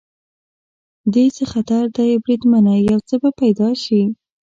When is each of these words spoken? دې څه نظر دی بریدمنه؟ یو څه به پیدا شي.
دې 1.13 1.25
څه 1.35 1.43
نظر 1.55 1.83
دی 1.95 2.11
بریدمنه؟ 2.23 2.73
یو 2.89 2.99
څه 3.07 3.15
به 3.21 3.29
پیدا 3.41 3.69
شي. 3.83 4.01